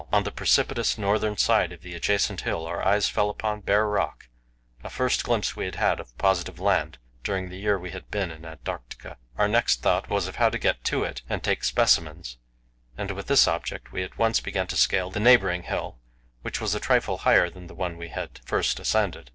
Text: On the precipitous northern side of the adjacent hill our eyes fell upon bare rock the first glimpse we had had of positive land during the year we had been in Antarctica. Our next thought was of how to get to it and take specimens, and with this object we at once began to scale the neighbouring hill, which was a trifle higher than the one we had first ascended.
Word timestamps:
On 0.11 0.23
the 0.23 0.31
precipitous 0.31 0.97
northern 0.97 1.37
side 1.37 1.71
of 1.71 1.81
the 1.81 1.93
adjacent 1.93 2.41
hill 2.41 2.65
our 2.65 2.83
eyes 2.83 3.07
fell 3.07 3.29
upon 3.29 3.61
bare 3.61 3.85
rock 3.85 4.29
the 4.81 4.89
first 4.89 5.23
glimpse 5.23 5.55
we 5.55 5.65
had 5.65 5.75
had 5.75 5.99
of 5.99 6.17
positive 6.17 6.59
land 6.59 6.97
during 7.23 7.49
the 7.49 7.59
year 7.59 7.77
we 7.77 7.91
had 7.91 8.09
been 8.09 8.31
in 8.31 8.43
Antarctica. 8.43 9.17
Our 9.37 9.47
next 9.47 9.83
thought 9.83 10.09
was 10.09 10.25
of 10.27 10.37
how 10.37 10.49
to 10.49 10.57
get 10.57 10.83
to 10.85 11.03
it 11.03 11.21
and 11.29 11.43
take 11.43 11.63
specimens, 11.63 12.37
and 12.97 13.11
with 13.11 13.27
this 13.27 13.47
object 13.47 13.91
we 13.91 14.01
at 14.01 14.17
once 14.17 14.39
began 14.39 14.65
to 14.69 14.75
scale 14.75 15.11
the 15.11 15.19
neighbouring 15.19 15.61
hill, 15.65 15.99
which 16.41 16.59
was 16.59 16.73
a 16.73 16.79
trifle 16.79 17.19
higher 17.19 17.51
than 17.51 17.67
the 17.67 17.75
one 17.75 17.95
we 17.95 18.07
had 18.09 18.39
first 18.43 18.79
ascended. 18.79 19.29